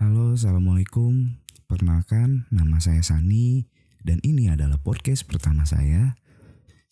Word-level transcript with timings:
Halo, 0.00 0.32
Assalamualaikum. 0.32 1.36
Perkenalkan, 1.68 2.48
nama 2.48 2.80
saya 2.80 3.04
Sani 3.04 3.68
dan 4.00 4.16
ini 4.24 4.48
adalah 4.48 4.80
podcast 4.80 5.28
pertama 5.28 5.68
saya. 5.68 6.16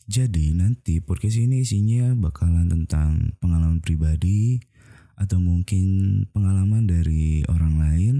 Jadi 0.05 0.53
nanti 0.53 1.01
podcast 1.01 1.41
ini 1.41 1.65
isinya 1.65 2.13
bakalan 2.13 2.69
tentang 2.69 3.33
pengalaman 3.41 3.81
pribadi 3.81 4.61
atau 5.17 5.41
mungkin 5.41 5.89
pengalaman 6.37 6.85
dari 6.85 7.49
orang 7.49 7.81
lain 7.81 8.15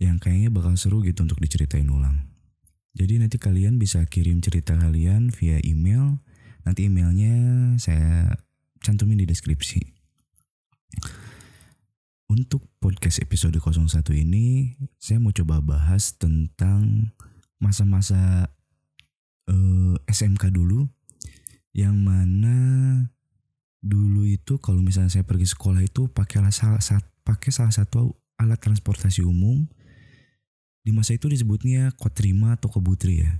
yang 0.00 0.16
kayaknya 0.16 0.48
bakal 0.48 0.80
seru 0.80 1.04
gitu 1.04 1.28
untuk 1.28 1.36
diceritain 1.36 1.92
ulang. 1.92 2.32
Jadi 2.96 3.20
nanti 3.20 3.36
kalian 3.36 3.76
bisa 3.76 4.00
kirim 4.08 4.40
cerita 4.40 4.80
kalian 4.80 5.28
via 5.28 5.60
email. 5.60 6.24
Nanti 6.64 6.88
emailnya 6.88 7.36
saya 7.76 8.32
cantumin 8.80 9.20
di 9.20 9.28
deskripsi. 9.28 9.91
Untuk 12.42 12.66
podcast 12.82 13.22
episode 13.22 13.54
01 13.54 14.02
ini, 14.18 14.74
saya 14.98 15.22
mau 15.22 15.30
coba 15.30 15.62
bahas 15.62 16.18
tentang 16.18 17.14
masa-masa 17.62 18.50
uh, 19.46 19.94
eh, 19.94 20.10
SMK 20.10 20.50
dulu. 20.50 20.90
Yang 21.70 21.96
mana 22.02 22.58
dulu 23.78 24.26
itu 24.26 24.58
kalau 24.58 24.82
misalnya 24.82 25.14
saya 25.14 25.22
pergi 25.22 25.54
sekolah 25.54 25.86
itu 25.86 26.10
pakai 26.10 26.42
salah 26.50 26.82
pakai 27.22 27.54
salah 27.54 27.70
satu 27.70 28.10
alat 28.34 28.58
transportasi 28.58 29.22
umum. 29.22 29.62
Di 30.82 30.90
masa 30.90 31.14
itu 31.14 31.30
disebutnya 31.30 31.94
kotrima 31.94 32.58
atau 32.58 32.66
kobutri 32.66 33.22
ya. 33.22 33.38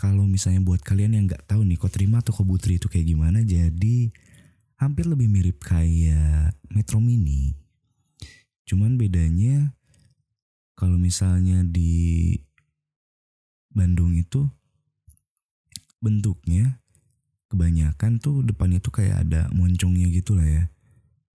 Kalau 0.00 0.24
misalnya 0.24 0.64
buat 0.64 0.80
kalian 0.80 1.12
yang 1.12 1.28
nggak 1.28 1.44
tahu 1.44 1.60
nih 1.68 1.76
kotrima 1.76 2.24
atau 2.24 2.32
kobutri 2.32 2.80
itu 2.80 2.88
kayak 2.88 3.04
gimana? 3.04 3.44
Jadi 3.44 4.08
hampir 4.80 5.04
lebih 5.04 5.28
mirip 5.28 5.60
kayak 5.60 6.56
metro 6.72 7.04
mini 7.04 7.60
cuman 8.70 8.94
bedanya 8.94 9.74
kalau 10.78 10.94
misalnya 10.94 11.66
di 11.66 12.38
Bandung 13.74 14.14
itu 14.14 14.46
bentuknya 15.98 16.78
kebanyakan 17.50 18.22
tuh 18.22 18.46
depannya 18.46 18.78
tuh 18.78 18.94
kayak 18.94 19.26
ada 19.26 19.50
moncongnya 19.50 20.06
gitu 20.14 20.38
lah 20.38 20.46
ya. 20.46 20.64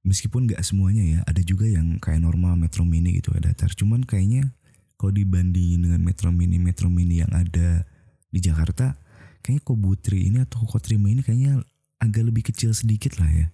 Meskipun 0.06 0.48
gak 0.48 0.64
semuanya 0.64 1.04
ya, 1.04 1.20
ada 1.28 1.42
juga 1.42 1.68
yang 1.68 1.98
kayak 2.00 2.24
normal 2.24 2.56
Metro 2.56 2.88
Mini 2.88 3.20
gitu 3.20 3.36
ada 3.36 3.52
datar. 3.52 3.74
Cuman 3.76 4.08
kayaknya 4.08 4.54
kalau 4.96 5.12
dibandingin 5.12 5.84
dengan 5.86 6.02
Metro 6.02 6.32
Mini 6.32 6.62
Metro 6.62 6.88
Mini 6.88 7.20
yang 7.20 7.34
ada 7.34 7.84
di 8.32 8.40
Jakarta, 8.40 8.96
kayaknya 9.42 9.62
Kobutri 9.66 10.30
ini 10.30 10.42
atau 10.42 10.64
Kotrima 10.66 11.10
ini 11.10 11.22
kayaknya 11.22 11.62
agak 12.00 12.24
lebih 12.26 12.48
kecil 12.48 12.72
sedikit 12.74 13.18
lah 13.18 13.30
ya. 13.30 13.48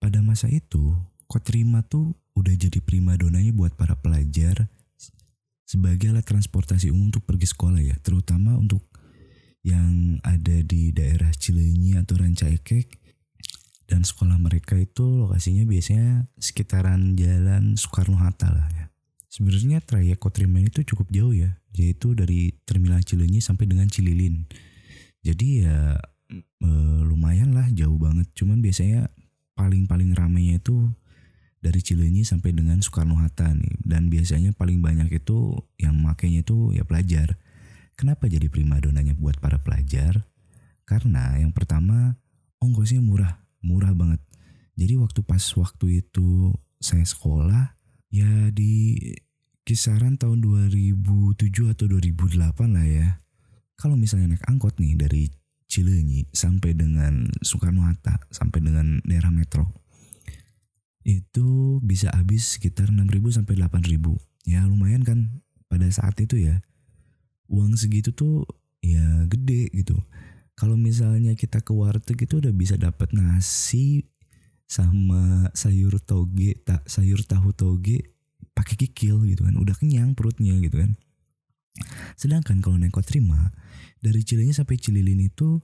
Pada 0.00 0.20
masa 0.20 0.50
itu, 0.52 0.94
Kotrima 1.32 1.80
tuh 1.80 2.12
udah 2.36 2.52
jadi 2.52 2.84
prima 2.84 3.16
donanya 3.16 3.56
buat 3.56 3.72
para 3.72 3.96
pelajar 3.96 4.68
sebagai 5.64 6.12
alat 6.12 6.28
transportasi 6.28 6.92
umum 6.92 7.08
untuk 7.08 7.24
pergi 7.24 7.48
sekolah 7.48 7.80
ya, 7.80 7.96
terutama 8.04 8.52
untuk 8.60 8.84
yang 9.64 10.20
ada 10.20 10.60
di 10.60 10.92
daerah 10.92 11.32
Cileunyi 11.32 11.96
atau 11.96 12.20
Ranca 12.20 12.44
Ekek 12.52 13.00
dan 13.88 14.04
sekolah 14.04 14.36
mereka 14.36 14.76
itu 14.76 15.24
lokasinya 15.24 15.64
biasanya 15.64 16.28
sekitaran 16.36 17.16
jalan 17.16 17.80
Soekarno 17.80 18.20
Hatta 18.20 18.52
lah 18.52 18.68
ya. 18.76 18.92
Sebenarnya 19.32 19.80
trayek 19.80 20.20
Kotriman 20.20 20.68
itu 20.68 20.84
cukup 20.84 21.08
jauh 21.08 21.32
ya, 21.32 21.56
yaitu 21.72 22.12
dari 22.12 22.52
Terminal 22.68 23.00
Cileunyi 23.00 23.40
sampai 23.40 23.64
dengan 23.64 23.88
Cililin. 23.88 24.44
Jadi 25.24 25.64
ya 25.64 25.96
e, 26.28 26.70
lumayan 27.00 27.56
lah 27.56 27.64
jauh 27.72 27.96
banget. 27.96 28.28
Cuman 28.36 28.60
biasanya 28.60 29.08
paling-paling 29.56 30.12
ramenya 30.12 30.60
itu 30.60 30.92
dari 31.62 31.78
Cileunyi 31.78 32.26
sampai 32.26 32.50
dengan 32.50 32.82
Soekarno 32.82 33.22
Hatta 33.22 33.54
nih. 33.54 33.78
Dan 33.86 34.10
biasanya 34.10 34.50
paling 34.52 34.82
banyak 34.82 35.08
itu 35.14 35.62
yang 35.78 35.94
makainya 36.02 36.42
itu 36.42 36.74
ya 36.74 36.82
pelajar. 36.82 37.38
Kenapa 37.94 38.26
jadi 38.26 38.50
primadonanya 38.50 39.14
buat 39.14 39.38
para 39.38 39.62
pelajar? 39.62 40.26
Karena 40.82 41.38
yang 41.38 41.54
pertama 41.54 42.18
ongkosnya 42.58 42.98
murah, 42.98 43.46
murah 43.62 43.94
banget. 43.94 44.18
Jadi 44.74 44.98
waktu 44.98 45.22
pas 45.22 45.42
waktu 45.54 46.02
itu 46.02 46.50
saya 46.82 47.06
sekolah 47.06 47.78
ya 48.10 48.50
di 48.50 48.98
kisaran 49.62 50.18
tahun 50.18 50.42
2007 50.42 51.38
atau 51.70 51.86
2008 51.86 52.74
lah 52.74 52.86
ya. 52.90 53.08
Kalau 53.78 53.94
misalnya 53.94 54.34
naik 54.34 54.44
angkot 54.50 54.82
nih 54.82 54.98
dari 54.98 55.30
Cileunyi 55.70 56.28
sampai 56.34 56.74
dengan 56.74 57.30
Soekarno 57.40 57.86
Hatta 57.86 58.18
sampai 58.28 58.60
dengan 58.60 59.00
daerah 59.06 59.32
metro 59.32 59.81
itu 61.02 61.78
bisa 61.82 62.10
habis 62.14 62.58
sekitar 62.58 62.90
6.000 62.94 63.38
sampai 63.42 63.54
8.000 63.58 63.98
ya 64.46 64.66
lumayan 64.66 65.02
kan 65.02 65.42
pada 65.66 65.86
saat 65.90 66.18
itu 66.22 66.38
ya 66.38 66.62
uang 67.50 67.76
segitu 67.76 68.14
tuh 68.14 68.46
ya 68.82 69.28
gede 69.30 69.70
gitu. 69.72 69.96
Kalau 70.52 70.76
misalnya 70.76 71.32
kita 71.34 71.64
ke 71.64 71.72
warteg 71.72 72.18
itu 72.22 72.38
udah 72.38 72.52
bisa 72.52 72.76
dapat 72.76 73.10
nasi 73.16 74.06
sama 74.68 75.48
sayur 75.52 75.96
toge, 76.00 76.60
tak 76.64 76.84
sayur 76.88 77.20
tahu 77.24 77.52
toge 77.52 78.14
pakai 78.52 78.76
kikil 78.76 79.24
gitu 79.28 79.44
kan. 79.44 79.56
Udah 79.56 79.76
kenyang 79.76 80.12
perutnya 80.16 80.56
gitu 80.60 80.80
kan. 80.80 80.96
Sedangkan 82.20 82.60
kalau 82.60 82.76
naik 82.76 82.94
terima 83.04 83.52
dari 84.00 84.20
Cilenyi 84.22 84.52
sampai 84.52 84.76
Cililin 84.76 85.24
itu 85.24 85.60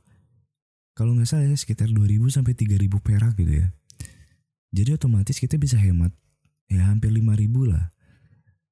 kalau 0.97 1.15
nggak 1.15 1.28
salah 1.28 1.47
ya 1.47 1.54
sekitar 1.54 1.93
2000 1.93 2.43
sampai 2.43 2.56
3000 2.56 2.91
perak 2.98 3.38
gitu 3.38 3.65
ya. 3.65 3.69
Jadi 4.73 4.95
otomatis 4.95 5.37
kita 5.41 5.56
bisa 5.56 5.81
hemat 5.81 6.12
ya 6.69 6.84
hampir 6.93 7.09
5000 7.09 7.49
lah 7.65 7.93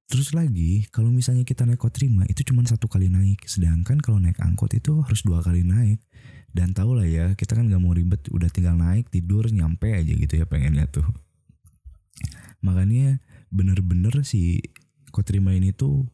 Terus 0.07 0.31
lagi, 0.39 0.87
kalau 0.95 1.11
misalnya 1.11 1.43
kita 1.43 1.67
naik 1.67 1.83
kotrima 1.83 2.23
itu 2.31 2.47
cuma 2.47 2.63
satu 2.63 2.87
kali 2.87 3.11
naik, 3.11 3.43
sedangkan 3.43 3.99
kalau 3.99 4.23
naik 4.23 4.39
angkot 4.39 4.71
itu 4.79 5.03
harus 5.03 5.27
dua 5.27 5.43
kali 5.43 5.67
naik. 5.67 5.99
Dan 6.55 6.73
tau 6.79 6.95
lah 6.95 7.05
ya, 7.05 7.35
kita 7.35 7.59
kan 7.59 7.67
nggak 7.67 7.83
mau 7.83 7.91
ribet, 7.91 8.23
udah 8.31 8.47
tinggal 8.47 8.79
naik, 8.79 9.11
tidur, 9.11 9.51
nyampe 9.51 9.91
aja 9.91 10.15
gitu 10.15 10.31
ya 10.39 10.47
pengennya 10.47 10.87
tuh. 10.87 11.05
Makanya 12.63 13.19
bener-bener 13.51 14.23
si 14.23 14.63
kotrima 15.11 15.59
ini 15.59 15.75
tuh 15.75 16.07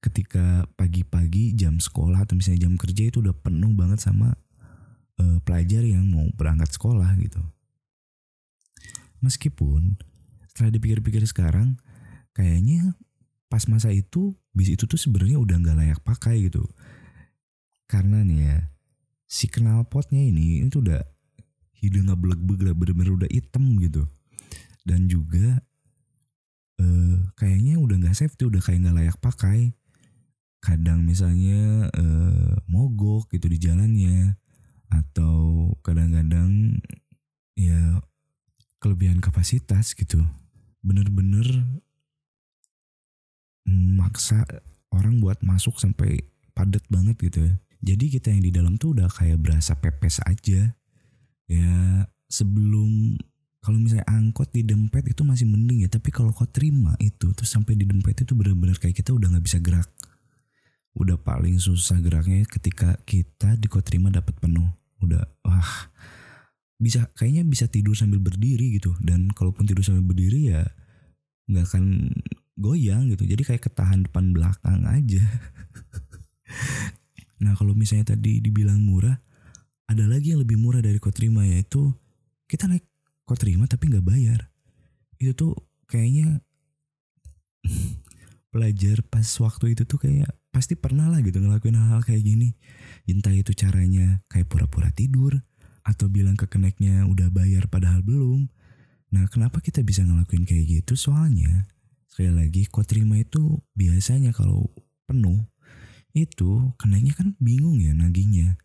ketika 0.00 0.64
pagi-pagi 0.80 1.52
jam 1.52 1.76
sekolah 1.76 2.24
atau 2.24 2.32
misalnya 2.32 2.64
jam 2.64 2.80
kerja 2.80 3.12
itu 3.12 3.20
udah 3.20 3.36
penuh 3.36 3.76
banget 3.76 4.00
sama 4.00 4.32
uh, 5.20 5.38
pelajar 5.44 5.84
yang 5.84 6.08
mau 6.08 6.24
berangkat 6.32 6.72
sekolah 6.72 7.12
gitu. 7.20 7.44
Meskipun 9.24 9.96
setelah 10.50 10.72
dipikir-pikir 10.72 11.24
sekarang, 11.28 11.76
kayaknya 12.36 12.96
pas 13.46 13.64
masa 13.70 13.94
itu 13.94 14.34
bis 14.50 14.72
itu 14.72 14.84
tuh 14.84 14.98
sebenarnya 14.98 15.38
udah 15.38 15.56
nggak 15.60 15.76
layak 15.78 16.00
pakai 16.02 16.48
gitu. 16.48 16.66
Karena 17.86 18.26
nih 18.26 18.40
ya 18.40 18.58
si 19.26 19.50
knalpotnya 19.50 20.22
ini 20.22 20.62
itu 20.66 20.82
udah 20.82 21.02
hidung 21.76 22.08
nggak 22.08 22.20
beleg 22.20 22.40
lah 22.62 22.74
bener-bener 22.74 23.12
udah 23.24 23.30
hitam 23.30 23.78
gitu. 23.78 24.08
Dan 24.86 25.06
juga 25.06 25.62
eh, 26.82 27.16
kayaknya 27.38 27.78
udah 27.78 27.96
nggak 28.02 28.16
safety 28.16 28.46
udah 28.48 28.60
kayak 28.62 28.86
nggak 28.86 28.96
layak 28.96 29.18
pakai. 29.22 29.74
Kadang 30.60 31.06
misalnya 31.06 31.92
eh, 31.94 32.54
mogok 32.66 33.30
gitu 33.30 33.46
di 33.46 33.58
jalannya 33.60 34.34
atau 34.90 35.70
kadang-kadang 35.82 36.78
ya 37.58 37.98
kelebihan 38.78 39.18
kapasitas 39.24 39.96
gitu 39.96 40.20
bener-bener 40.86 41.66
maksa 43.66 44.46
orang 44.94 45.18
buat 45.18 45.42
masuk 45.42 45.76
sampai 45.82 46.22
padat 46.54 46.86
banget 46.86 47.18
gitu 47.20 47.38
ya. 47.50 47.52
Jadi 47.82 48.04
kita 48.08 48.32
yang 48.32 48.42
di 48.42 48.50
dalam 48.54 48.78
tuh 48.80 48.96
udah 48.96 49.10
kayak 49.10 49.42
berasa 49.42 49.76
pepes 49.76 50.22
aja. 50.24 50.72
Ya 51.46 51.74
sebelum 52.30 53.18
kalau 53.60 53.82
misalnya 53.82 54.06
angkot 54.06 54.54
di 54.54 54.62
dempet 54.62 55.10
itu 55.10 55.26
masih 55.26 55.50
mending 55.50 55.84
ya. 55.84 55.90
Tapi 55.90 56.08
kalau 56.14 56.30
kau 56.30 56.46
terima 56.48 56.94
itu 57.02 57.34
terus 57.34 57.50
sampai 57.50 57.74
di 57.74 57.84
dempet 57.84 58.22
itu 58.22 58.32
benar-benar 58.32 58.78
kayak 58.78 58.96
kita 58.96 59.12
udah 59.12 59.28
nggak 59.36 59.44
bisa 59.44 59.58
gerak. 59.58 59.90
Udah 60.96 61.20
paling 61.20 61.60
susah 61.60 62.00
geraknya 62.00 62.48
ketika 62.48 62.96
kita 63.04 63.58
di 63.60 63.68
terima 63.68 64.08
dapat 64.08 64.32
penuh. 64.40 64.70
Udah 65.04 65.28
wah 65.44 65.92
bisa 66.76 67.08
kayaknya 67.16 67.42
bisa 67.48 67.66
tidur 67.68 67.96
sambil 67.96 68.20
berdiri 68.20 68.76
gitu. 68.76 68.92
Dan 69.00 69.32
kalaupun 69.32 69.64
tidur 69.64 69.82
sambil 69.84 70.04
berdiri 70.04 70.52
ya 70.52 70.62
nggak 71.48 71.64
akan 71.72 72.12
goyang 72.56 73.12
gitu. 73.12 73.24
Jadi 73.28 73.42
kayak 73.44 73.62
ketahan 73.68 74.04
depan 74.08 74.32
belakang 74.32 74.84
aja. 74.84 75.24
Nah 77.36 77.52
kalau 77.52 77.76
misalnya 77.76 78.16
tadi 78.16 78.40
dibilang 78.40 78.80
murah 78.80 79.12
ada 79.86 80.08
lagi 80.08 80.32
yang 80.34 80.40
lebih 80.40 80.56
murah 80.56 80.80
dari 80.80 80.96
Kotrima 80.96 81.44
yaitu 81.44 81.92
kita 82.48 82.66
naik 82.66 82.88
Kotrima 83.28 83.68
tapi 83.68 83.92
nggak 83.92 84.06
bayar. 84.06 84.50
Itu 85.20 85.36
tuh 85.36 85.52
kayaknya 85.84 86.40
pelajar 88.52 89.04
pas 89.04 89.26
waktu 89.26 89.76
itu 89.76 89.84
tuh 89.84 90.00
kayak 90.00 90.32
pasti 90.48 90.72
pernah 90.80 91.12
lah 91.12 91.20
gitu 91.20 91.36
ngelakuin 91.36 91.76
hal-hal 91.76 92.00
kayak 92.00 92.24
gini. 92.24 92.56
Entah 93.04 93.34
itu 93.36 93.52
caranya 93.52 94.24
kayak 94.32 94.48
pura-pura 94.48 94.88
tidur 94.94 95.36
atau 95.86 96.10
bilang 96.10 96.34
ke 96.34 96.50
keneknya 96.50 97.06
udah 97.06 97.30
bayar 97.30 97.70
padahal 97.70 98.02
belum. 98.02 98.50
Nah 99.14 99.30
kenapa 99.30 99.62
kita 99.62 99.86
bisa 99.86 100.02
ngelakuin 100.02 100.42
kayak 100.42 100.82
gitu? 100.82 100.98
Soalnya 100.98 101.70
sekali 102.10 102.34
lagi 102.34 102.66
kotrima 102.66 103.22
itu 103.22 103.62
biasanya 103.78 104.34
kalau 104.34 104.66
penuh 105.06 105.46
itu 106.10 106.74
kenainya 106.82 107.14
kan 107.14 107.38
bingung 107.38 107.78
ya 107.78 107.94
nagihnya 107.94 108.58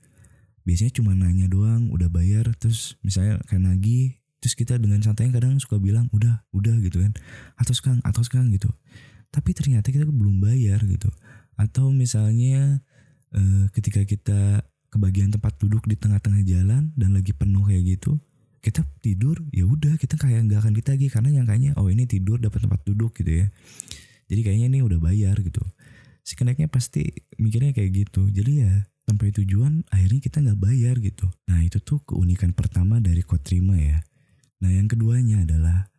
biasanya 0.65 0.93
cuma 0.93 1.11
nanya 1.17 1.49
doang 1.49 1.89
udah 1.89 2.09
bayar? 2.09 2.49
Terus 2.57 2.97
misalnya 3.01 3.41
kayak 3.49 3.63
nagih 3.65 4.17
terus 4.41 4.57
kita 4.57 4.81
dengan 4.81 4.97
santai 5.05 5.29
kadang 5.29 5.61
suka 5.61 5.77
bilang 5.77 6.09
udah 6.13 6.45
udah 6.53 6.75
gitu 6.81 7.01
kan. 7.01 7.13
Atau 7.57 7.73
sekarang 7.77 8.01
atau 8.05 8.21
sekarang 8.25 8.49
gitu. 8.53 8.69
Tapi 9.31 9.55
ternyata 9.55 9.89
kita 9.93 10.05
belum 10.09 10.41
bayar 10.41 10.81
gitu. 10.85 11.09
Atau 11.57 11.93
misalnya 11.93 12.81
eh, 13.33 13.65
ketika 13.73 14.01
kita 14.05 14.65
kebagian 14.91 15.31
tempat 15.31 15.55
duduk 15.57 15.87
di 15.87 15.95
tengah-tengah 15.95 16.43
jalan 16.43 16.91
dan 16.99 17.09
lagi 17.15 17.31
penuh 17.31 17.63
kayak 17.63 17.97
gitu 17.97 18.19
kita 18.61 18.85
tidur 19.01 19.41
ya 19.49 19.65
udah 19.65 19.97
kita 19.97 20.21
kayak 20.21 20.45
nggak 20.45 20.61
akan 20.61 20.73
ditagih 20.77 21.09
karena 21.09 21.41
nyangkanya 21.41 21.73
oh 21.81 21.89
ini 21.89 22.05
tidur 22.05 22.37
dapat 22.37 22.61
tempat 22.61 22.85
duduk 22.85 23.17
gitu 23.17 23.41
ya. 23.41 23.47
Jadi 24.29 24.41
kayaknya 24.47 24.67
ini 24.69 24.79
udah 24.85 25.01
bayar 25.01 25.35
gitu. 25.41 25.59
Si 26.21 26.37
keneknya 26.37 26.69
pasti 26.69 27.09
mikirnya 27.41 27.73
kayak 27.73 28.05
gitu. 28.05 28.29
Jadi 28.29 28.61
ya 28.61 28.85
sampai 29.09 29.33
tujuan 29.33 29.81
akhirnya 29.89 30.21
kita 30.21 30.45
nggak 30.45 30.59
bayar 30.61 30.95
gitu. 31.01 31.25
Nah 31.49 31.65
itu 31.65 31.81
tuh 31.81 32.05
keunikan 32.05 32.53
pertama 32.53 33.01
dari 33.01 33.25
Kotrima 33.25 33.75
ya. 33.75 33.97
Nah 34.61 34.69
yang 34.69 34.85
keduanya 34.85 35.41
adalah 35.41 35.89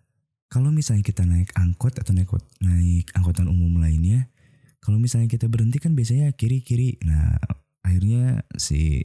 kalau 0.47 0.71
misalnya 0.71 1.03
kita 1.03 1.27
naik 1.27 1.51
angkot 1.59 1.99
atau 1.99 2.15
naik 2.15 2.31
naik 2.63 3.11
angkutan 3.19 3.51
umum 3.51 3.83
lainnya 3.83 4.31
kalau 4.79 5.01
misalnya 5.01 5.27
kita 5.27 5.49
berhenti 5.49 5.81
kan 5.81 5.97
biasanya 5.97 6.29
kiri 6.37 6.61
kiri 6.61 7.01
nah 7.09 7.41
akhirnya 7.83 8.47
si 8.55 9.03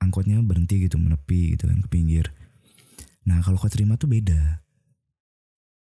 angkotnya 0.00 0.40
berhenti 0.44 0.84
gitu 0.84 1.00
menepi 1.00 1.56
gitu 1.56 1.68
kan 1.68 1.80
ke 1.80 1.88
pinggir 1.88 2.30
Nah 3.24 3.40
kalau 3.40 3.56
kau 3.56 3.72
terima 3.72 3.96
tuh 3.96 4.08
beda. 4.08 4.60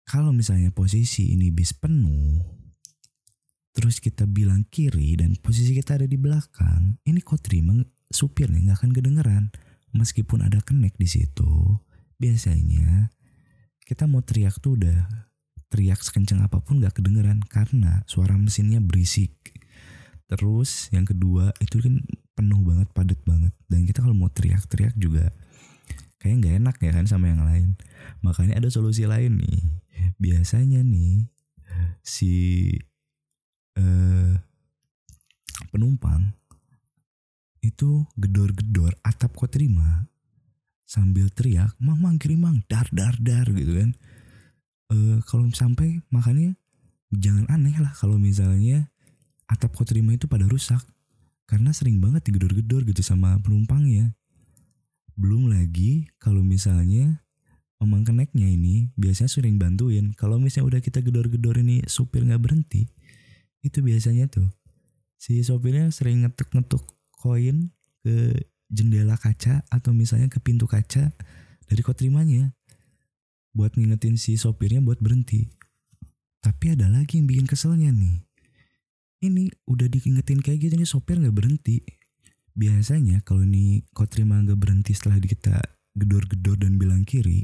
Kalau 0.09 0.33
misalnya 0.33 0.73
posisi 0.73 1.37
ini 1.37 1.53
bis 1.53 1.77
penuh, 1.77 2.41
terus 3.77 4.01
kita 4.01 4.25
bilang 4.25 4.65
kiri 4.73 5.21
dan 5.21 5.37
posisi 5.37 5.77
kita 5.77 6.01
ada 6.01 6.09
di 6.09 6.17
belakang, 6.17 6.97
ini 7.05 7.21
kau 7.21 7.37
terima 7.37 7.77
supirnya 8.09 8.65
nggak 8.65 8.79
akan 8.81 8.93
kedengeran. 8.97 9.45
Meskipun 9.93 10.41
ada 10.45 10.65
kenek 10.65 10.97
di 10.97 11.05
situ, 11.05 11.77
biasanya 12.17 13.13
kita 13.85 14.09
mau 14.09 14.25
teriak 14.25 14.57
tuh 14.61 14.81
udah 14.81 15.29
teriak 15.69 16.01
sekencang 16.01 16.41
apa 16.41 16.65
pun 16.65 16.81
nggak 16.81 16.97
kedengeran 16.97 17.45
karena 17.45 18.01
suara 18.09 18.41
mesinnya 18.41 18.81
berisik. 18.81 19.37
Terus 20.29 20.93
yang 20.93 21.09
kedua 21.09 21.57
itu 21.65 21.81
kan 21.81 22.05
penuh 22.37 22.61
banget, 22.61 22.89
padat 22.93 23.21
banget. 23.25 23.53
Dan 23.65 23.89
kita 23.89 24.05
kalau 24.05 24.13
mau 24.13 24.29
teriak-teriak 24.29 24.93
juga 25.01 25.33
kayak 26.21 26.45
nggak 26.45 26.55
enak 26.61 26.77
ya 26.85 26.91
kan 26.93 27.07
sama 27.09 27.33
yang 27.33 27.43
lain. 27.43 27.81
Makanya 28.21 28.61
ada 28.61 28.69
solusi 28.69 29.09
lain 29.09 29.41
nih. 29.41 29.61
Biasanya 30.21 30.85
nih 30.85 31.25
si 32.05 32.69
uh, 33.81 34.37
penumpang 35.73 36.37
itu 37.65 38.05
gedor-gedor 38.21 39.01
atap 39.01 39.33
kok 39.33 39.49
terima. 39.49 40.07
Sambil 40.85 41.33
teriak 41.33 41.73
mang 41.81 42.01
mang 42.01 42.21
kiri 42.21 42.37
mang 42.37 42.61
dar 42.69 42.85
dar 42.93 43.17
dar 43.17 43.49
gitu 43.49 43.81
kan. 43.81 43.91
Uh, 44.93 45.21
kalau 45.25 45.49
sampai 45.57 46.05
makanya 46.13 46.53
jangan 47.13 47.49
aneh 47.49 47.77
lah 47.81 47.93
kalau 47.97 48.21
misalnya 48.21 48.93
atap 49.49 49.75
kok 49.75 49.89
terima 49.89 50.15
itu 50.15 50.29
pada 50.29 50.45
rusak 50.45 50.81
karena 51.49 51.73
sering 51.73 51.99
banget 51.99 52.29
digedor-gedor 52.29 52.85
gitu 52.85 53.01
sama 53.01 53.41
penumpangnya 53.41 54.13
belum 55.19 55.51
lagi 55.51 56.07
kalau 56.23 56.47
misalnya 56.47 57.27
omang 57.83 58.03
keneknya 58.07 58.47
ini 58.47 58.91
biasanya 58.99 59.31
sering 59.31 59.59
bantuin. 59.59 60.15
Kalau 60.15 60.39
misalnya 60.39 60.79
udah 60.79 60.81
kita 60.83 61.03
gedor-gedor 61.03 61.59
ini 61.59 61.83
supir 61.87 62.27
nggak 62.27 62.43
berhenti, 62.43 62.87
itu 63.63 63.79
biasanya 63.83 64.31
tuh 64.31 64.47
si 65.19 65.43
sopirnya 65.43 65.91
sering 65.91 66.23
ngetuk-ngetuk 66.23 66.83
koin 67.19 67.75
ke 68.07 68.47
jendela 68.71 69.19
kaca 69.19 69.67
atau 69.67 69.91
misalnya 69.91 70.31
ke 70.31 70.39
pintu 70.39 70.71
kaca 70.71 71.11
dari 71.67 71.83
kotrimanya 71.83 72.55
buat 73.51 73.75
ngingetin 73.75 74.15
si 74.15 74.39
sopirnya 74.39 74.79
buat 74.79 75.03
berhenti. 75.03 75.51
Tapi 76.39 76.79
ada 76.79 76.87
lagi 76.87 77.19
yang 77.19 77.27
bikin 77.27 77.51
keselnya 77.51 77.91
nih. 77.91 78.28
Ini 79.19 79.51
udah 79.67 79.91
diingetin 79.91 80.39
kayak 80.43 80.59
gitu 80.69 80.75
nih 80.79 80.87
sopir 80.87 81.19
nggak 81.19 81.35
berhenti. 81.35 81.83
Biasanya 82.55 83.23
kalau 83.23 83.43
ini 83.47 83.83
kau 83.91 84.07
terima 84.07 84.39
nggak 84.39 84.59
berhenti 84.59 84.95
setelah 84.95 85.19
kita 85.19 85.59
gedor-gedor 85.99 86.59
dan 86.59 86.79
bilang 86.79 87.03
kiri 87.03 87.43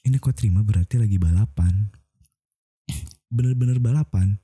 ini 0.00 0.16
kau 0.16 0.32
terima 0.32 0.64
berarti 0.64 0.96
lagi 0.96 1.20
balapan. 1.20 1.92
Bener-bener 3.28 3.78
balapan. 3.78 4.40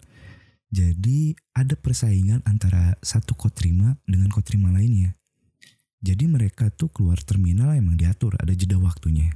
Jadi 0.69 1.32
ada 1.56 1.73
persaingan 1.78 2.44
antara 2.44 2.93
satu 3.00 3.32
kotrima 3.32 3.96
dengan 4.05 4.28
kotrima 4.28 4.69
lainnya. 4.69 5.17
Jadi 6.05 6.28
mereka 6.28 6.69
tuh 6.69 6.93
keluar 6.93 7.17
terminal 7.25 7.73
emang 7.73 7.96
diatur 7.96 8.37
ada 8.37 8.52
jeda 8.52 8.76
waktunya. 8.76 9.32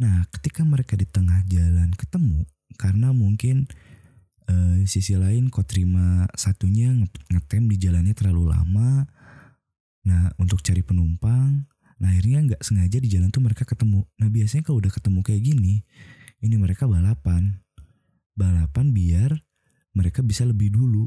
Nah 0.00 0.24
ketika 0.32 0.64
mereka 0.64 0.96
di 0.96 1.04
tengah 1.04 1.44
jalan 1.46 1.92
ketemu 1.92 2.48
karena 2.80 3.12
mungkin 3.12 3.68
uh, 4.48 4.82
sisi 4.88 5.14
lain 5.14 5.52
kotrima 5.52 6.26
satunya 6.34 6.90
ngetem 7.30 7.68
di 7.70 7.76
jalannya 7.78 8.14
terlalu 8.16 8.50
lama 8.50 9.06
Nah 10.02 10.34
untuk 10.38 10.62
cari 10.62 10.82
penumpang, 10.82 11.62
nah 12.02 12.08
akhirnya 12.10 12.52
nggak 12.52 12.62
sengaja 12.62 12.98
di 12.98 13.08
jalan 13.10 13.30
tuh 13.30 13.42
mereka 13.42 13.62
ketemu. 13.62 14.02
Nah 14.18 14.28
biasanya 14.30 14.62
kalau 14.66 14.82
udah 14.82 14.92
ketemu 14.92 15.20
kayak 15.22 15.42
gini, 15.42 15.74
ini 16.42 16.56
mereka 16.58 16.90
balapan. 16.90 17.62
Balapan 18.34 18.90
biar 18.90 19.30
mereka 19.94 20.24
bisa 20.24 20.42
lebih 20.42 20.74
dulu. 20.74 21.06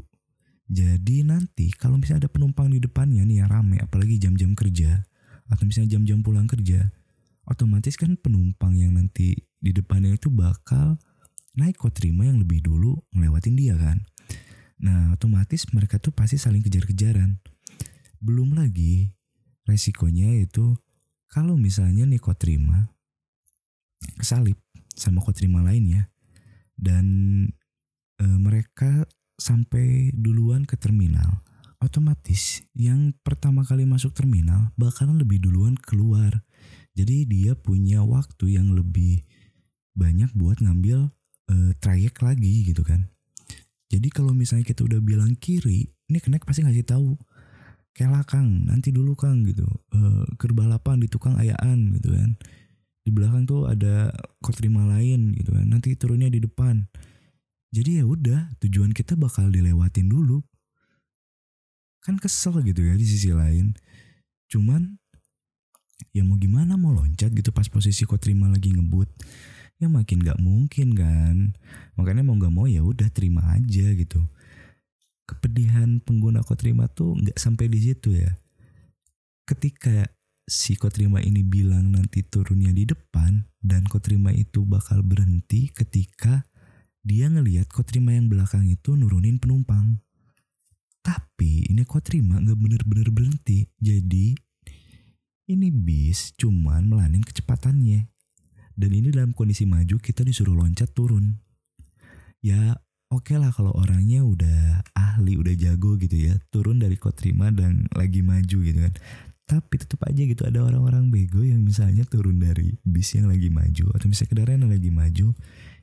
Jadi 0.66 1.22
nanti 1.22 1.70
kalau 1.76 2.00
misalnya 2.00 2.26
ada 2.26 2.32
penumpang 2.32 2.72
di 2.72 2.82
depannya 2.82 3.22
nih 3.22 3.44
yang 3.44 3.50
rame, 3.52 3.78
apalagi 3.78 4.18
jam-jam 4.18 4.56
kerja, 4.58 5.06
atau 5.46 5.62
misalnya 5.62 5.94
jam-jam 5.94 6.26
pulang 6.26 6.50
kerja, 6.50 6.90
otomatis 7.46 7.94
kan 7.94 8.18
penumpang 8.18 8.74
yang 8.74 8.98
nanti 8.98 9.38
di 9.62 9.70
depannya 9.70 10.18
itu 10.18 10.26
bakal 10.26 10.98
naik 11.56 11.80
kok 11.80 11.96
terima 11.96 12.28
yang 12.28 12.38
lebih 12.38 12.60
dulu 12.62 13.00
ngelewatin 13.16 13.56
dia 13.56 13.74
kan. 13.74 14.04
Nah 14.80 15.16
otomatis 15.16 15.64
mereka 15.72 15.96
tuh 15.96 16.12
pasti 16.12 16.36
saling 16.36 16.60
kejar-kejaran. 16.60 17.40
Belum 18.20 18.52
lagi 18.52 19.16
resikonya 19.66 20.36
itu 20.40 20.76
kalau 21.26 21.58
misalnya 21.58 22.06
nih 22.06 22.22
terima 22.38 22.86
kesalip 24.16 24.56
sama 24.96 25.20
terima 25.34 25.60
lainnya 25.60 26.08
dan 26.78 27.06
e, 28.16 28.24
mereka 28.24 29.04
sampai 29.36 30.14
duluan 30.16 30.64
ke 30.64 30.78
terminal 30.80 31.44
otomatis 31.82 32.64
yang 32.72 33.12
pertama 33.20 33.66
kali 33.66 33.84
masuk 33.84 34.16
terminal 34.16 34.72
bakalan 34.80 35.20
lebih 35.20 35.42
duluan 35.44 35.76
keluar 35.76 36.40
jadi 36.96 37.28
dia 37.28 37.52
punya 37.52 38.00
waktu 38.00 38.56
yang 38.56 38.72
lebih 38.72 39.28
banyak 39.92 40.32
buat 40.32 40.64
ngambil 40.64 41.12
e, 41.50 41.74
trayek 41.78 42.18
lagi 42.22 42.70
gitu 42.70 42.82
kan. 42.82 43.10
Jadi 43.86 44.10
kalau 44.10 44.34
misalnya 44.34 44.66
kita 44.66 44.82
udah 44.82 44.98
bilang 44.98 45.38
kiri 45.38 45.86
ini 46.10 46.18
kenek 46.22 46.46
pasti 46.46 46.62
ngasih 46.62 46.86
tahu 46.86 47.18
kela 47.96 48.22
kang 48.28 48.66
nanti 48.68 48.92
dulu 48.92 49.16
kang 49.16 49.42
gitu. 49.46 49.66
Uh, 49.94 50.26
kerbalapan 50.36 51.00
di 51.02 51.08
tukang 51.08 51.38
ayaan 51.38 51.96
gitu 51.98 52.12
kan. 52.12 52.36
Di 53.06 53.10
belakang 53.14 53.46
tuh 53.46 53.70
ada 53.70 54.10
kotrima 54.42 54.84
lain 54.84 55.32
gitu 55.38 55.54
kan. 55.54 55.66
Nanti 55.66 55.94
turunnya 55.94 56.28
di 56.28 56.42
depan. 56.42 56.86
Jadi 57.70 58.02
ya 58.02 58.04
udah 58.06 58.58
tujuan 58.62 58.92
kita 58.92 59.14
bakal 59.16 59.50
dilewatin 59.50 60.10
dulu. 60.10 60.42
Kan 62.02 62.20
kesel 62.20 62.62
gitu 62.62 62.84
ya 62.84 62.94
di 62.94 63.06
sisi 63.06 63.32
lain. 63.34 63.74
Cuman 64.46 64.98
ya 66.12 66.22
mau 66.22 66.36
gimana 66.36 66.76
mau 66.76 66.92
loncat 66.92 67.32
gitu 67.32 67.50
pas 67.50 67.66
posisi 67.66 68.04
kotrima 68.04 68.52
lagi 68.52 68.72
ngebut 68.72 69.08
ya 69.76 69.92
makin 69.92 70.24
gak 70.24 70.40
mungkin 70.40 70.96
kan 70.96 71.52
makanya 72.00 72.24
mau 72.24 72.36
gak 72.40 72.54
mau 72.54 72.64
ya 72.64 72.80
udah 72.80 73.12
terima 73.12 73.44
aja 73.52 73.92
gitu 73.92 74.24
kepedihan 75.26 75.98
pengguna 76.00 76.40
Kotrima 76.46 76.86
tuh 76.86 77.18
nggak 77.18 77.36
sampai 77.36 77.66
di 77.66 77.82
situ 77.82 78.14
ya. 78.14 78.30
Ketika 79.46 80.06
si 80.46 80.78
Kotrima 80.78 81.18
ini 81.18 81.42
bilang 81.42 81.90
nanti 81.90 82.22
turunnya 82.22 82.70
di 82.70 82.86
depan 82.86 83.42
dan 83.58 83.82
Kotrima 83.90 84.30
itu 84.30 84.62
bakal 84.62 85.02
berhenti 85.02 85.70
ketika 85.74 86.46
dia 87.02 87.26
ngelihat 87.30 87.70
Kotrima 87.70 88.14
yang 88.14 88.30
belakang 88.30 88.66
itu 88.70 88.94
nurunin 88.94 89.42
penumpang. 89.42 89.98
Tapi 91.02 91.70
ini 91.70 91.82
Kotrima 91.86 92.42
nggak 92.42 92.58
bener-bener 92.58 93.08
berhenti. 93.10 93.66
Jadi 93.78 94.34
ini 95.46 95.68
bis 95.70 96.34
cuman 96.34 96.90
melanin 96.90 97.22
kecepatannya. 97.22 98.10
Dan 98.76 98.92
ini 98.92 99.08
dalam 99.08 99.32
kondisi 99.32 99.64
maju 99.64 99.96
kita 99.96 100.20
disuruh 100.22 100.52
loncat 100.52 100.92
turun. 100.92 101.40
Ya 102.44 102.76
oke 103.08 103.32
okay 103.32 103.36
lah 103.40 103.50
kalau 103.50 103.72
orangnya 103.72 104.22
udah 104.22 104.84
ahli 104.92 105.40
udah 105.40 105.56
jago 105.56 105.96
gitu 105.96 106.14
ya 106.14 106.36
turun 106.52 106.78
dari 106.82 107.00
kotrima 107.00 107.48
dan 107.54 107.88
lagi 107.94 108.20
maju 108.20 108.58
gitu 108.66 108.78
kan 108.82 108.94
tapi 109.46 109.78
tetap 109.78 110.02
aja 110.10 110.26
gitu 110.26 110.42
ada 110.42 110.66
orang-orang 110.66 111.14
bego 111.14 111.46
yang 111.46 111.62
misalnya 111.62 112.02
turun 112.02 112.42
dari 112.42 112.74
bis 112.82 113.14
yang 113.14 113.30
lagi 113.30 113.46
maju 113.46 113.94
atau 113.94 114.10
misalnya 114.10 114.30
kendaraan 114.34 114.62
yang 114.66 114.74
lagi 114.74 114.90
maju 114.90 115.26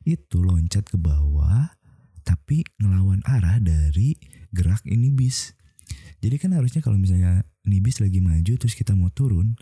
itu 0.04 0.38
loncat 0.44 0.84
ke 0.84 1.00
bawah 1.00 1.72
tapi 2.28 2.68
ngelawan 2.80 3.24
arah 3.24 3.60
dari 3.60 4.16
gerak 4.52 4.84
ini 4.88 5.12
bis. 5.12 5.56
Jadi 6.24 6.40
kan 6.40 6.56
harusnya 6.56 6.80
kalau 6.80 6.96
misalnya 6.96 7.44
ini 7.68 7.84
bis 7.84 8.00
lagi 8.00 8.24
maju 8.24 8.54
terus 8.56 8.76
kita 8.76 8.96
mau 8.96 9.12
turun, 9.12 9.60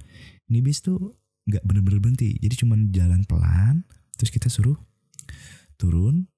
ini 0.49 0.61
bis 0.61 0.85
tuh 0.85 1.17
nggak 1.51 1.63
bener-bener 1.67 1.99
berhenti. 1.99 2.39
Jadi 2.39 2.55
cuma 2.63 2.79
jalan 2.95 3.27
pelan, 3.27 3.83
terus 4.15 4.31
kita 4.31 4.47
suruh 4.47 4.79
turun. 5.75 6.31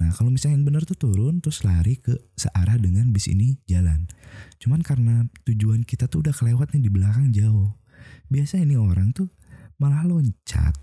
Nah 0.00 0.10
kalau 0.16 0.32
misalnya 0.32 0.58
yang 0.58 0.66
bener 0.66 0.82
tuh 0.82 0.98
turun 0.98 1.38
terus 1.38 1.62
lari 1.62 2.00
ke 2.00 2.16
searah 2.34 2.80
dengan 2.80 3.12
bis 3.12 3.28
ini 3.28 3.60
jalan. 3.68 4.08
Cuman 4.58 4.80
karena 4.80 5.28
tujuan 5.46 5.84
kita 5.84 6.10
tuh 6.10 6.24
udah 6.26 6.34
kelewat 6.34 6.74
nih 6.74 6.88
di 6.88 6.90
belakang 6.90 7.30
jauh. 7.30 7.76
Biasa 8.32 8.58
ini 8.58 8.74
orang 8.74 9.14
tuh 9.14 9.30
malah 9.78 10.02
loncat 10.06 10.74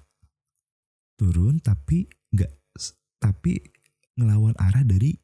turun 1.20 1.60
tapi 1.60 2.08
nggak 2.32 2.52
tapi 3.20 3.60
ngelawan 4.16 4.56
arah 4.56 4.84
dari 4.88 5.16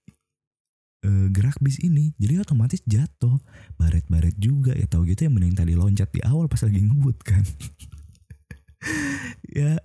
e, 1.03 1.32
gerak 1.32 1.60
bis 1.63 1.79
ini 1.79 2.12
jadi 2.20 2.44
otomatis 2.44 2.84
jatuh 2.84 3.39
baret-baret 3.79 4.36
juga 4.36 4.75
ya 4.75 4.88
tahu 4.88 5.08
gitu 5.08 5.27
ya 5.27 5.32
mending 5.32 5.55
tadi 5.55 5.75
loncat 5.75 6.12
di 6.12 6.20
awal 6.24 6.51
pas 6.51 6.63
lagi 6.63 6.84
ngebut 6.84 7.17
kan 7.24 7.44
ya 9.50 9.80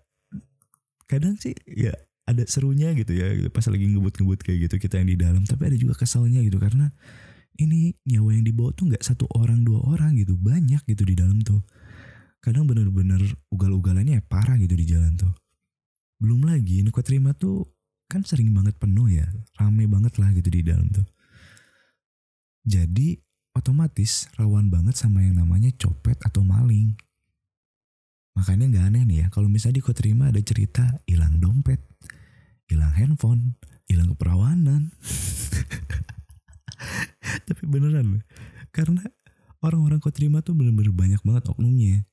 kadang 1.10 1.34
sih 1.40 1.56
ya 1.66 1.94
ada 2.30 2.46
serunya 2.46 2.94
gitu 2.94 3.10
ya 3.10 3.34
gitu, 3.34 3.50
pas 3.50 3.66
lagi 3.66 3.90
ngebut-ngebut 3.90 4.40
kayak 4.46 4.70
gitu 4.70 4.74
kita 4.78 5.02
yang 5.02 5.10
di 5.10 5.18
dalam. 5.18 5.42
Tapi 5.42 5.66
ada 5.66 5.76
juga 5.76 5.98
keselnya 5.98 6.38
gitu 6.46 6.62
karena 6.62 6.86
ini 7.58 7.98
nyawa 8.06 8.38
yang 8.38 8.46
dibawa 8.46 8.70
tuh 8.70 8.86
nggak 8.86 9.02
satu 9.02 9.26
orang 9.34 9.66
dua 9.66 9.82
orang 9.82 10.14
gitu. 10.14 10.38
Banyak 10.38 10.86
gitu 10.86 11.02
di 11.02 11.18
dalam 11.18 11.42
tuh. 11.42 11.58
Kadang 12.40 12.70
bener-bener 12.70 13.20
ugal-ugalannya 13.50 14.22
parah 14.24 14.56
gitu 14.62 14.78
di 14.78 14.86
jalan 14.86 15.18
tuh. 15.18 15.34
Belum 16.22 16.46
lagi 16.46 16.86
Nuko 16.86 17.02
Terima 17.02 17.34
tuh 17.34 17.66
kan 18.06 18.22
sering 18.22 18.54
banget 18.54 18.78
penuh 18.78 19.10
ya. 19.10 19.26
Rame 19.58 19.90
banget 19.90 20.16
lah 20.22 20.30
gitu 20.30 20.48
di 20.54 20.62
dalam 20.62 20.86
tuh. 20.88 21.04
Jadi 22.62 23.18
otomatis 23.58 24.30
rawan 24.38 24.70
banget 24.70 24.94
sama 24.94 25.26
yang 25.26 25.42
namanya 25.42 25.74
copet 25.74 26.16
atau 26.22 26.46
maling 26.46 26.94
makanya 28.40 28.64
nggak 28.72 28.84
aneh 28.88 29.02
nih 29.04 29.18
ya 29.22 29.26
kalau 29.28 29.52
misalnya 29.52 29.78
di 29.78 29.84
Kotrima 29.84 30.32
ada 30.32 30.40
cerita 30.40 30.88
hilang 31.04 31.36
dompet 31.36 31.84
hilang 32.72 32.96
handphone 32.96 33.60
hilang 33.90 34.14
keperawanan. 34.14 34.82
Tapi 37.50 37.62
beneran 37.66 38.22
karena 38.70 39.02
orang-orang 39.66 39.98
Kotrima 39.98 40.46
tuh 40.46 40.54
bener-bener 40.54 40.94
banyak 40.94 41.18
banget 41.26 41.50
oknumnya. 41.50 42.06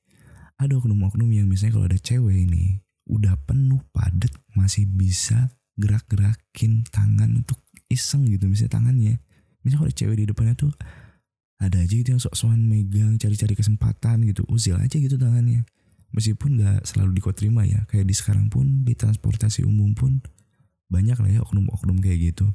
Ada 0.58 0.82
oknum-oknum 0.82 1.30
yang 1.30 1.46
misalnya 1.46 1.78
kalau 1.78 1.86
ada 1.86 2.02
cewek 2.02 2.50
ini 2.50 2.82
udah 3.06 3.38
penuh 3.46 3.78
padet 3.94 4.34
masih 4.58 4.90
bisa 4.90 5.54
gerak-gerakin 5.78 6.82
tangan 6.90 7.38
untuk 7.38 7.62
iseng 7.86 8.26
gitu 8.26 8.50
misalnya 8.50 8.74
tangannya. 8.74 9.14
Misalnya 9.62 9.86
kalau 9.86 9.94
cewek 9.94 10.16
di 10.18 10.26
depannya 10.26 10.58
tuh 10.58 10.74
ada 11.62 11.78
aja 11.78 11.94
gitu 11.94 12.10
yang 12.10 12.22
sok-sokan 12.22 12.58
megang 12.58 13.14
cari-cari 13.22 13.54
kesempatan 13.54 14.26
gitu 14.26 14.42
usil 14.46 14.78
aja 14.78 14.94
gitu 14.94 15.18
tangannya 15.18 15.66
meskipun 16.12 16.60
gak 16.60 16.88
selalu 16.88 17.20
dikotrima 17.20 17.68
ya 17.68 17.84
kayak 17.88 18.08
di 18.08 18.14
sekarang 18.16 18.48
pun 18.48 18.84
di 18.84 18.96
transportasi 18.96 19.64
umum 19.64 19.92
pun 19.92 20.24
banyak 20.88 21.20
lah 21.20 21.30
ya 21.30 21.40
oknum-oknum 21.44 22.00
kayak 22.00 22.32
gitu. 22.32 22.48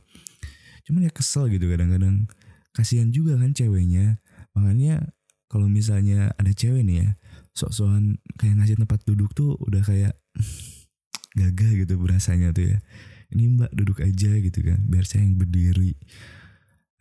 Cuman 0.90 1.08
ya 1.08 1.12
kesel 1.14 1.48
gitu 1.54 1.70
kadang-kadang. 1.70 2.28
Kasihan 2.74 3.14
juga 3.14 3.38
kan 3.38 3.54
ceweknya. 3.54 4.18
Makanya 4.58 5.14
kalau 5.48 5.70
misalnya 5.70 6.34
ada 6.42 6.50
cewek 6.50 6.82
nih 6.82 6.98
ya 7.06 7.10
sok-sokan 7.54 8.18
kayak 8.42 8.58
ngasih 8.58 8.82
tempat 8.82 9.06
duduk 9.06 9.38
tuh 9.38 9.54
udah 9.62 9.86
kayak 9.86 10.18
gagah 11.38 11.72
gitu 11.86 11.94
berasanya 12.02 12.50
tuh 12.50 12.74
ya. 12.74 12.78
Ini 13.34 13.54
mbak 13.54 13.72
duduk 13.74 14.02
aja 14.02 14.34
gitu 14.42 14.60
kan 14.66 14.82
biar 14.90 15.06
saya 15.06 15.26
yang 15.26 15.38
berdiri. 15.38 15.94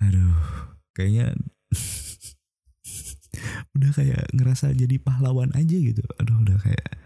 Aduh 0.04 0.36
kayaknya 0.92 1.32
udah 3.72 3.90
kayak 3.96 4.28
ngerasa 4.36 4.76
jadi 4.76 5.00
pahlawan 5.00 5.52
aja 5.56 5.76
gitu. 5.76 6.04
Aduh 6.20 6.44
udah 6.44 6.60
kayak 6.60 7.00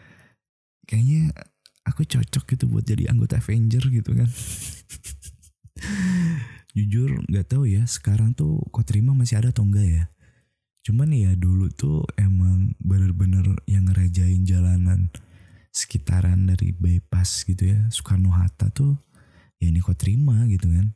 kayaknya 0.86 1.30
aku 1.86 2.02
cocok 2.02 2.44
gitu 2.54 2.64
buat 2.66 2.86
jadi 2.86 3.10
anggota 3.10 3.38
Avenger 3.38 3.82
gitu 3.86 4.10
kan. 4.14 4.30
Jujur 6.76 7.24
nggak 7.30 7.56
tahu 7.56 7.70
ya 7.70 7.88
sekarang 7.88 8.36
tuh 8.36 8.60
kok 8.68 8.84
terima 8.84 9.16
masih 9.16 9.40
ada 9.40 9.54
atau 9.54 9.64
enggak 9.64 9.86
ya? 9.86 10.04
Cuman 10.86 11.10
ya 11.10 11.34
dulu 11.34 11.66
tuh 11.72 12.06
emang 12.14 12.76
bener-bener 12.78 13.58
yang 13.66 13.90
ngerajain 13.90 14.46
jalanan 14.46 15.10
sekitaran 15.74 16.46
dari 16.46 16.72
bypass 16.72 17.44
gitu 17.44 17.68
ya 17.68 17.78
Soekarno 17.92 18.32
Hatta 18.32 18.72
tuh 18.72 18.96
ya 19.60 19.68
ini 19.72 19.82
kok 19.82 19.98
terima 19.98 20.46
gitu 20.46 20.70
kan. 20.70 20.94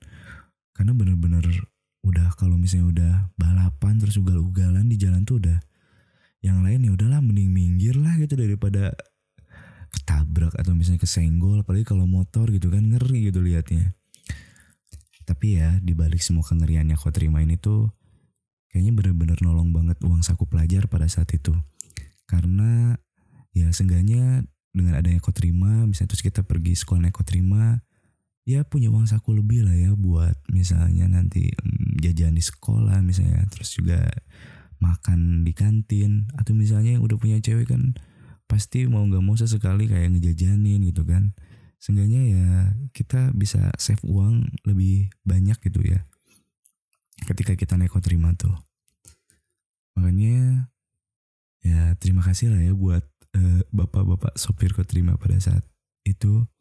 Karena 0.76 0.92
bener-bener 0.94 1.44
udah 2.00 2.33
kalau 2.37 2.57
misalnya 2.57 2.87
udah 2.88 3.14
balapan 3.37 4.00
terus 4.00 4.16
ugal-ugalan 4.16 4.88
di 4.88 4.97
jalan 4.97 5.25
tuh 5.28 5.42
udah 5.42 5.59
yang 6.40 6.64
lain 6.64 6.88
ya 6.88 6.97
udahlah 6.97 7.21
mending 7.21 7.52
minggir 7.52 7.97
lah 8.00 8.16
gitu 8.16 8.33
daripada 8.37 8.97
ketabrak 9.92 10.57
atau 10.57 10.73
misalnya 10.73 11.02
kesenggol 11.02 11.61
apalagi 11.61 11.85
kalau 11.85 12.09
motor 12.09 12.49
gitu 12.49 12.73
kan 12.73 12.80
ngeri 12.80 13.28
gitu 13.28 13.45
liatnya. 13.45 13.92
Tapi 15.28 15.61
ya 15.61 15.78
dibalik 15.85 16.25
semua 16.25 16.42
kengeriannya 16.42 16.97
terima 17.12 17.45
ini 17.45 17.61
tuh 17.61 17.92
kayaknya 18.73 18.92
bener-bener 18.97 19.38
nolong 19.45 19.71
banget 19.71 20.00
uang 20.00 20.25
saku 20.25 20.49
pelajar 20.49 20.88
pada 20.88 21.07
saat 21.11 21.28
itu. 21.37 21.52
Karena 22.25 22.97
ya 23.52 23.69
seenggaknya 23.75 24.47
dengan 24.71 24.95
adanya 24.97 25.19
kotrima 25.19 25.85
misalnya 25.85 26.14
terus 26.14 26.23
kita 26.23 26.47
pergi 26.47 26.78
sekolah 26.78 27.11
naik 27.11 27.14
kotrima 27.19 27.83
ya 28.49 28.64
punya 28.66 28.88
uang 28.88 29.06
saku 29.06 29.37
lebih 29.37 29.64
lah 29.64 29.76
ya 29.76 29.92
buat 29.94 30.35
misalnya 30.50 31.06
nanti 31.06 31.52
um, 31.61 31.97
jajan 32.00 32.35
di 32.35 32.42
sekolah 32.42 33.04
misalnya 33.04 33.44
terus 33.52 33.76
juga 33.76 34.09
makan 34.80 35.44
di 35.44 35.52
kantin. 35.52 36.32
Atau 36.37 36.56
misalnya 36.56 36.97
yang 36.97 37.04
udah 37.04 37.20
punya 37.20 37.37
cewek 37.38 37.70
kan 37.70 37.94
pasti 38.50 38.88
mau 38.90 39.06
nggak 39.06 39.23
mau 39.23 39.38
sesekali 39.38 39.87
kayak 39.87 40.16
ngejajanin 40.16 40.82
gitu 40.88 41.04
kan. 41.04 41.37
Seenggaknya 41.80 42.23
ya 42.28 42.49
kita 42.92 43.32
bisa 43.32 43.73
save 43.80 44.04
uang 44.04 44.49
lebih 44.68 45.09
banyak 45.25 45.56
gitu 45.64 45.80
ya 45.80 46.04
ketika 47.25 47.52
kita 47.56 47.76
naik 47.76 47.92
terima 48.00 48.32
tuh 48.37 48.52
makanya 49.92 50.68
ya 51.61 51.92
terima 52.00 52.25
kasih 52.25 52.49
lah 52.49 52.61
ya 52.64 52.73
buat 52.73 53.04
uh, 53.37 53.61
bapak-bapak 53.68 54.32
sopir 54.40 54.73
terima 54.88 55.20
pada 55.20 55.37
saat 55.37 55.61
itu. 56.09 56.40
uh, 56.40 56.59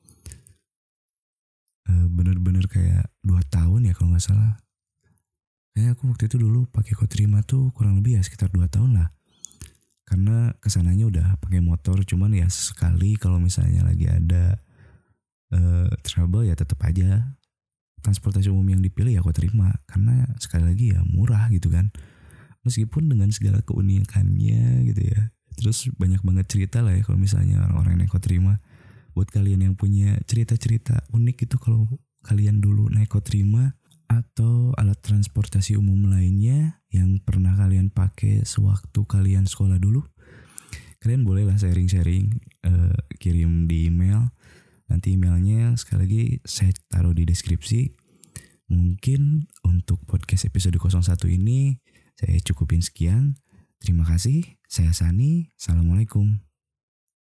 bener-bener 1.89 2.65
kayak 2.69 3.09
dua 3.25 3.41
tahun 3.49 3.89
ya 3.89 3.93
kalau 3.97 4.13
nggak 4.13 4.25
salah. 4.25 4.61
Kayaknya 5.73 5.91
aku 5.95 6.03
waktu 6.11 6.23
itu 6.27 6.37
dulu 6.41 6.67
pakai 6.69 6.93
kotrima 6.97 7.41
tuh 7.45 7.71
kurang 7.71 8.01
lebih 8.01 8.19
ya 8.19 8.21
sekitar 8.21 8.51
dua 8.51 8.67
tahun 8.67 8.99
lah. 8.99 9.09
Karena 10.05 10.51
ke 10.57 10.67
sananya 10.73 11.05
udah 11.05 11.27
pakai 11.37 11.61
motor 11.61 12.01
cuman 12.01 12.33
ya 12.33 12.49
sekali 12.49 13.13
kalau 13.15 13.37
misalnya 13.37 13.85
lagi 13.85 14.09
ada 14.09 14.57
uh, 15.53 15.89
trouble 16.01 16.45
ya 16.45 16.57
tetap 16.57 16.81
aja. 16.85 17.37
Transportasi 17.99 18.47
umum 18.47 18.63
yang 18.63 18.81
dipilih 18.81 19.11
ya 19.15 19.19
aku 19.19 19.35
terima 19.35 19.75
karena 19.83 20.23
sekali 20.39 20.63
lagi 20.65 20.95
ya 20.95 21.03
murah 21.05 21.51
gitu 21.53 21.69
kan. 21.69 21.93
Meskipun 22.65 23.07
dengan 23.07 23.29
segala 23.29 23.61
keunikannya 23.63 24.87
gitu 24.89 25.01
ya. 25.03 25.31
Terus 25.59 25.91
banyak 25.95 26.23
banget 26.23 26.45
cerita 26.47 26.79
lah 26.79 26.95
ya 26.95 27.03
kalau 27.03 27.19
misalnya 27.19 27.59
orang-orang 27.59 28.03
yang 28.03 28.09
kau 28.09 28.23
terima 28.23 28.63
buat 29.19 29.27
kalian 29.35 29.67
yang 29.67 29.75
punya 29.75 30.15
cerita-cerita 30.23 31.03
unik 31.11 31.51
itu 31.51 31.59
kalau 31.59 31.83
kalian 32.23 32.63
dulu 32.63 32.87
naik 32.87 33.11
terima 33.19 33.75
atau 34.07 34.71
alat 34.79 34.95
transportasi 35.03 35.75
umum 35.75 36.07
lainnya 36.07 36.79
yang 36.87 37.19
pernah 37.19 37.59
kalian 37.59 37.91
pakai 37.91 38.47
sewaktu 38.47 39.03
kalian 39.03 39.43
sekolah 39.43 39.75
dulu 39.75 40.07
kalian 41.03 41.23
bolehlah 41.23 41.55
sharing-sharing 41.55 42.43
uh, 42.67 42.95
kirim 43.19 43.67
di 43.67 43.87
email. 43.87 44.31
Nanti 44.91 45.15
emailnya 45.15 45.77
sekali 45.79 45.99
lagi 46.03 46.23
saya 46.43 46.75
taruh 46.91 47.15
di 47.15 47.23
deskripsi. 47.23 47.93
Mungkin 48.69 49.49
untuk 49.65 50.03
podcast 50.05 50.45
episode 50.45 50.77
01 50.77 51.05
ini 51.29 51.79
saya 52.19 52.37
cukupin 52.43 52.83
sekian. 52.83 53.39
Terima 53.79 54.03
kasih 54.03 54.59
saya 54.67 54.91
Sani. 54.91 55.55
Assalamualaikum 55.55 56.48